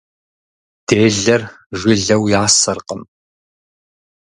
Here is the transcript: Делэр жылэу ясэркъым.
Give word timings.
Делэр 0.87 1.41
жылэу 1.77 2.23
ясэркъым. 2.41 3.01